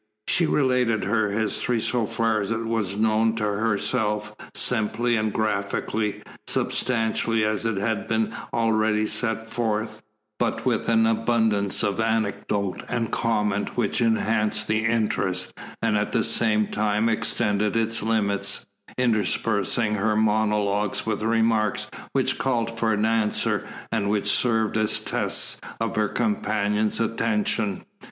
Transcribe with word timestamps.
She 0.27 0.47
related 0.47 1.03
her 1.03 1.29
history, 1.29 1.79
so 1.79 2.07
far 2.07 2.41
as 2.41 2.49
it 2.49 2.65
was 2.65 2.97
known 2.97 3.35
to 3.35 3.43
herself, 3.43 4.35
simply 4.55 5.15
and 5.15 5.31
graphically, 5.31 6.23
substantially 6.47 7.43
as 7.45 7.67
it 7.67 7.77
has 7.77 8.07
been 8.07 8.33
already 8.51 9.05
set 9.05 9.45
forth, 9.45 10.01
but 10.39 10.65
with 10.65 10.89
an 10.89 11.05
abundance 11.05 11.83
of 11.83 12.01
anecdote 12.01 12.81
and 12.89 13.11
comment 13.11 13.77
which 13.77 14.01
enhanced 14.01 14.65
the 14.67 14.85
interest 14.87 15.53
and 15.83 15.95
at 15.99 16.13
the 16.13 16.23
same 16.23 16.65
time 16.69 17.07
extended 17.07 17.75
its 17.75 18.01
limits, 18.01 18.65
interspersing 18.97 19.93
her 19.93 20.15
monologues 20.15 21.05
with 21.05 21.21
remarks 21.21 21.85
which 22.11 22.39
called 22.39 22.79
for 22.79 22.91
an 22.91 23.05
answer 23.05 23.67
and 23.91 24.09
which 24.09 24.31
served 24.31 24.77
as 24.77 24.99
tests 24.99 25.61
of 25.79 25.95
her 25.95 26.07
companion's 26.07 26.99
attention. 26.99 27.85